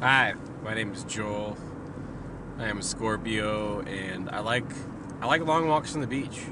[0.00, 1.56] Hi, my name is Joel.
[2.58, 4.66] I am a Scorpio, and I like
[5.22, 6.42] I like long walks on the beach.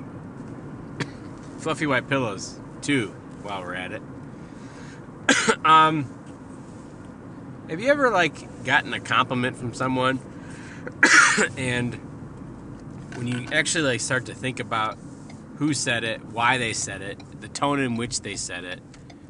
[1.59, 3.09] Fluffy white pillows, too.
[3.43, 4.03] While we're at it,
[5.67, 6.09] um,
[7.69, 10.21] have you ever like gotten a compliment from someone,
[11.59, 11.97] and
[13.15, 14.97] when you actually like start to think about
[15.57, 18.81] who said it, why they said it, the tone in which they said it,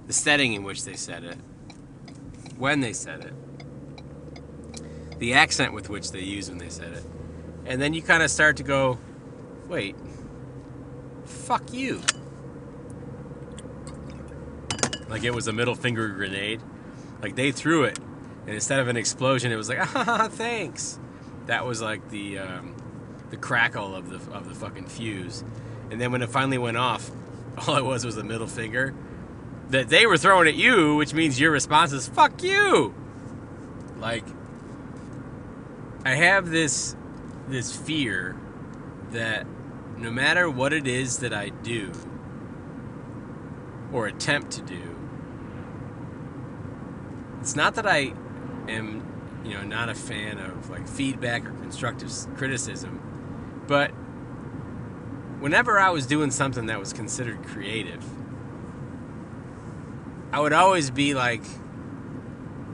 [0.07, 1.37] the setting in which they said it,
[2.57, 3.35] when they said it
[5.25, 7.03] the accent with which they used when they said it.
[7.65, 8.99] And then you kind of start to go,
[9.69, 9.97] wait,
[11.25, 12.03] fuck you.
[15.09, 16.61] Like it was a middle finger grenade.
[17.23, 17.99] Like they threw it,
[18.45, 20.99] and instead of an explosion, it was like, ah, thanks.
[21.47, 22.77] That was like the um,
[23.31, 25.43] the crackle of the of the fucking fuse.
[25.91, 27.11] And then when it finally went off,
[27.67, 28.95] all it was was a middle finger
[29.71, 32.95] that they were throwing at you, which means your response is fuck you.
[33.99, 34.25] Like
[36.05, 36.95] I have this
[37.49, 38.37] this fear
[39.13, 39.47] that
[39.97, 41.93] no matter what it is that I do
[43.93, 44.97] or attempt to do,
[47.41, 48.13] it's not that I
[48.69, 49.03] am,
[49.45, 53.01] you know, not a fan of like feedback or constructive criticism,
[53.67, 53.91] but
[55.41, 58.05] whenever I was doing something that was considered creative,
[60.33, 61.45] I would always be like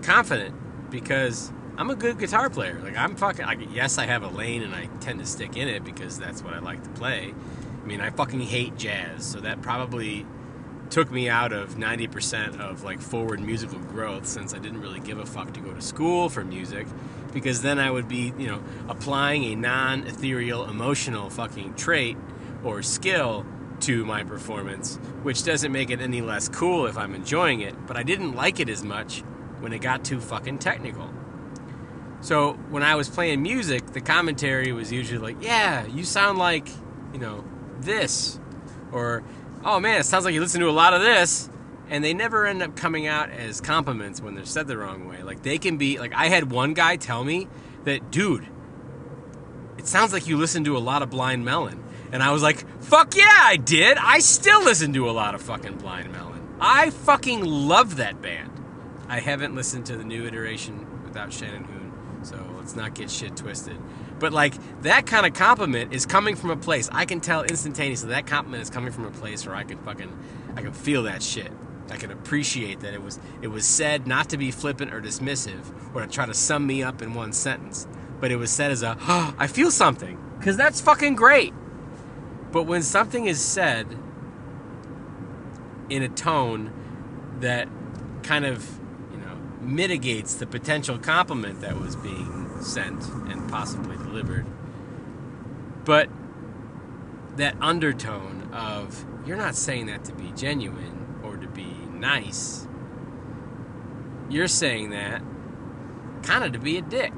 [0.02, 2.78] confident because I'm a good guitar player.
[2.82, 3.46] Like I'm fucking.
[3.46, 6.42] Like, yes, I have a lane and I tend to stick in it because that's
[6.42, 7.34] what I like to play.
[7.82, 10.26] I mean, I fucking hate jazz, so that probably
[10.90, 15.18] took me out of 90% of like forward musical growth since I didn't really give
[15.18, 16.86] a fuck to go to school for music
[17.32, 22.16] because then I would be, you know, applying a non-ethereal emotional fucking trait
[22.64, 23.46] or skill
[23.80, 27.96] to my performance, which doesn't make it any less cool if I'm enjoying it, but
[27.96, 29.20] I didn't like it as much
[29.60, 31.08] when it got too fucking technical.
[32.20, 36.68] So when I was playing music, the commentary was usually like, "Yeah, you sound like,
[37.12, 37.44] you know,
[37.80, 38.38] this,"
[38.92, 39.22] or
[39.64, 41.48] "Oh man, it sounds like you listen to a lot of this."
[41.88, 45.22] And they never end up coming out as compliments when they're said the wrong way.
[45.22, 47.48] Like they can be like I had one guy tell me
[47.84, 48.46] that, "Dude,
[49.78, 52.66] it sounds like you listen to a lot of Blind Melon." And I was like,
[52.82, 53.96] "Fuck yeah, I did.
[53.98, 56.40] I still listen to a lot of fucking Blind Melon.
[56.60, 58.50] I fucking love that band."
[59.08, 61.79] I haven't listened to the new iteration without Shannon Hoon
[62.22, 63.76] so let's not get shit twisted.
[64.18, 68.10] But like that kind of compliment is coming from a place I can tell instantaneously.
[68.10, 70.16] That compliment is coming from a place where I can fucking
[70.56, 71.50] I can feel that shit.
[71.90, 75.94] I can appreciate that it was it was said not to be flippant or dismissive
[75.94, 77.86] or to try to sum me up in one sentence,
[78.20, 81.52] but it was said as a oh, I feel something because that's fucking great.
[82.52, 83.86] But when something is said
[85.88, 86.72] in a tone
[87.40, 87.68] that
[88.22, 88.79] kind of
[89.60, 94.46] mitigates the potential compliment that was being sent and possibly delivered.
[95.84, 96.08] But
[97.36, 102.66] that undertone of, you're not saying that to be genuine or to be nice.
[104.28, 105.22] You're saying that
[106.22, 107.12] kind of to be a dick.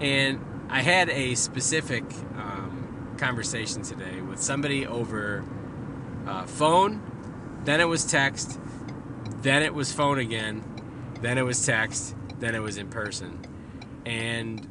[0.00, 2.04] And I had a specific
[2.36, 5.44] um, conversation today with somebody over
[6.26, 7.02] uh, phone,
[7.64, 8.60] then it was text,
[9.42, 10.62] then it was phone again,
[11.20, 13.40] then it was text, then it was in person.
[14.06, 14.66] And,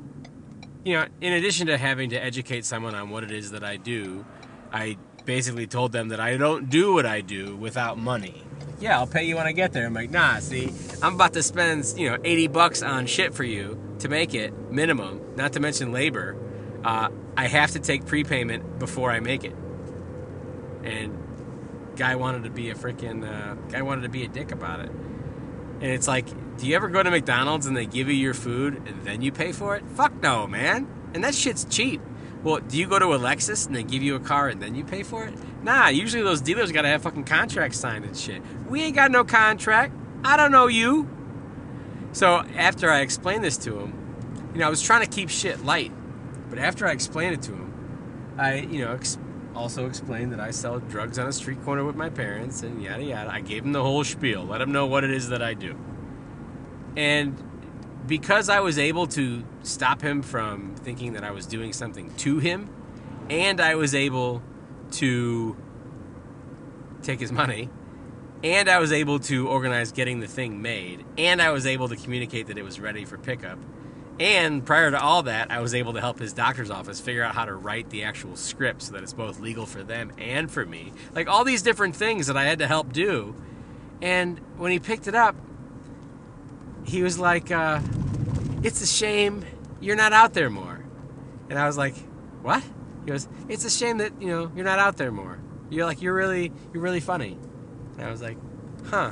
[0.83, 3.77] you know, in addition to having to educate someone on what it is that I
[3.77, 4.25] do,
[4.71, 8.43] I basically told them that I don't do what I do without money.
[8.79, 9.85] Yeah, I'll pay you when I get there.
[9.85, 10.71] I'm like, nah, see,
[11.01, 14.53] I'm about to spend, you know, 80 bucks on shit for you to make it,
[14.71, 16.37] minimum, not to mention labor.
[16.83, 19.55] Uh, I have to take prepayment before I make it.
[20.83, 21.17] And
[21.95, 24.91] guy wanted to be a freaking, uh, guy wanted to be a dick about it.
[25.79, 26.27] And it's like,
[26.57, 29.31] do you ever go to McDonald's and they give you your food and then you
[29.31, 29.87] pay for it?
[29.89, 30.87] Fuck no, man.
[31.13, 32.01] And that shit's cheap.
[32.43, 34.75] Well, do you go to a Lexus and they give you a car and then
[34.75, 35.33] you pay for it?
[35.63, 38.41] Nah, usually those dealers gotta have fucking contracts signed and shit.
[38.67, 39.93] We ain't got no contract.
[40.23, 41.09] I don't know you.
[42.11, 45.63] So after I explained this to him, you know, I was trying to keep shit
[45.63, 45.91] light.
[46.49, 49.17] But after I explained it to him, I, you know, ex-
[49.57, 53.03] also explained that I sell drugs on a street corner with my parents and yada
[53.03, 53.31] yada.
[53.31, 55.75] I gave him the whole spiel, let him know what it is that I do.
[56.95, 57.43] And
[58.05, 62.39] because I was able to stop him from thinking that I was doing something to
[62.39, 62.69] him,
[63.29, 64.41] and I was able
[64.91, 65.57] to
[67.01, 67.69] take his money,
[68.43, 71.95] and I was able to organize getting the thing made, and I was able to
[71.95, 73.59] communicate that it was ready for pickup
[74.19, 77.35] and prior to all that, I was able to help his doctor's office figure out
[77.35, 80.65] how to write the actual script so that it's both legal for them and for
[80.65, 80.91] me.
[81.13, 83.35] Like all these different things that I had to help do.
[84.01, 85.35] And when he picked it up,
[86.85, 87.81] he was like, uh,
[88.63, 89.45] It's a shame
[89.79, 90.83] you're not out there more.
[91.49, 91.95] And I was like,
[92.41, 92.63] What?
[93.05, 95.39] He goes, It's a shame that, you know, you're not out there more.
[95.69, 97.37] You're like, you're really you're really funny.
[97.97, 98.37] And I was like,
[98.85, 99.11] huh.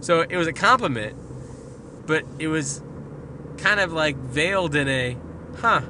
[0.00, 1.16] So it was a compliment,
[2.06, 2.82] but it was
[3.58, 5.16] kind of like veiled in a,
[5.58, 5.82] huh,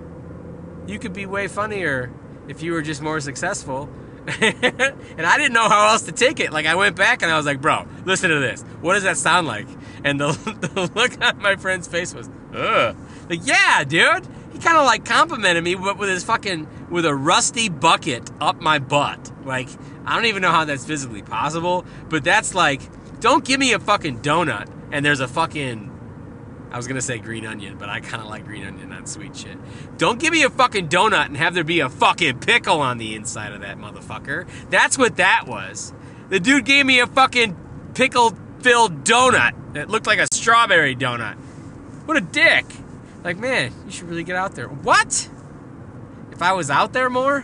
[0.86, 2.10] you could be way funnier
[2.48, 3.88] if you were just more successful.
[4.40, 6.52] and I didn't know how else to take it.
[6.52, 8.62] Like I went back and I was like, bro, listen to this.
[8.80, 9.68] What does that sound like?
[10.04, 10.32] And the,
[10.74, 12.96] the look on my friend's face was, ugh.
[13.28, 14.26] Like, yeah, dude.
[14.52, 18.60] He kind of like complimented me, but with his fucking, with a rusty bucket up
[18.60, 19.30] my butt.
[19.44, 19.68] Like,
[20.04, 22.80] I don't even know how that's physically possible, but that's like,
[23.20, 25.97] don't give me a fucking donut and there's a fucking
[26.70, 29.36] I was gonna say green onion, but I kind of like green onion on sweet
[29.36, 29.56] shit.
[29.96, 33.14] Don't give me a fucking donut and have there be a fucking pickle on the
[33.14, 34.46] inside of that motherfucker.
[34.68, 35.92] That's what that was.
[36.28, 37.56] The dude gave me a fucking
[37.94, 41.36] pickle filled donut that looked like a strawberry donut.
[42.04, 42.66] What a dick.
[43.24, 44.68] Like, man, you should really get out there.
[44.68, 45.28] What?
[46.32, 47.40] If I was out there more?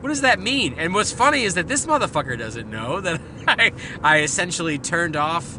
[0.00, 0.74] What does that mean?
[0.78, 3.72] And what's funny is that this motherfucker doesn't know that I,
[4.02, 5.58] I essentially turned off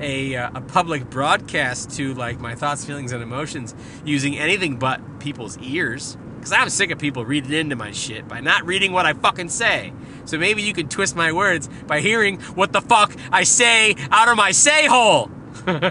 [0.00, 3.74] a, uh, a public broadcast to like my thoughts, feelings, and emotions
[4.04, 6.16] using anything but people's ears.
[6.36, 9.48] Because I'm sick of people reading into my shit by not reading what I fucking
[9.48, 9.92] say.
[10.26, 14.28] So maybe you could twist my words by hearing what the fuck I say out
[14.28, 15.30] of my say hole.
[15.64, 15.88] but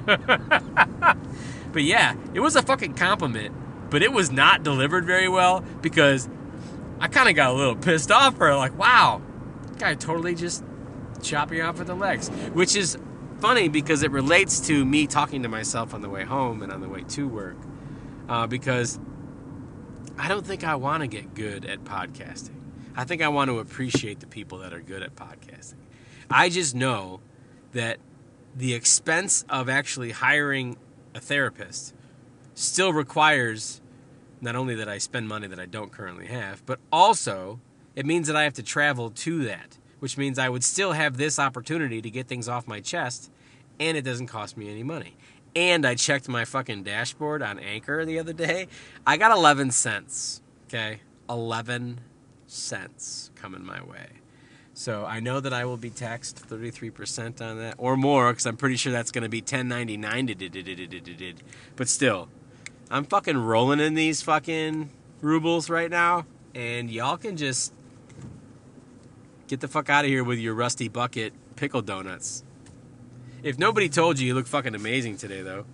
[1.75, 3.55] yeah, it was a fucking compliment,
[3.89, 6.29] but it was not delivered very well because
[6.99, 9.21] I kind of got a little pissed off for like, wow,
[9.77, 10.63] guy totally just
[11.21, 12.97] chopping off with the legs, which is
[13.43, 16.79] funny because it relates to me talking to myself on the way home and on
[16.79, 17.57] the way to work.
[18.29, 18.97] Uh, because
[20.17, 22.55] I don't think I want to get good at podcasting.
[22.95, 25.81] I think I want to appreciate the people that are good at podcasting.
[26.29, 27.19] I just know
[27.73, 27.97] that
[28.55, 30.77] the expense of actually hiring
[31.13, 31.93] a therapist
[32.53, 33.81] still requires
[34.39, 37.59] not only that I spend money that I don't currently have, but also
[37.93, 41.15] it means that I have to travel to that, which means I would still have
[41.15, 43.31] this opportunity to get things off my chest
[43.79, 45.15] and it doesn't cost me any money.
[45.55, 48.67] And I checked my fucking dashboard on Anchor the other day.
[49.07, 50.41] I got 11 cents.
[50.65, 50.99] Okay?
[51.29, 52.01] 11
[52.47, 54.07] cents coming my way.
[54.73, 58.57] So I know that I will be taxed 33% on that or more because I'm
[58.57, 61.37] pretty sure that's going to be 1099.
[61.77, 62.27] But still,
[62.91, 64.89] I'm fucking rolling in these fucking
[65.21, 66.25] rubles right now.
[66.53, 67.71] And y'all can just
[69.53, 72.43] get the fuck out of here with your rusty bucket pickle donuts.
[73.43, 75.65] If nobody told you you look fucking amazing today, though,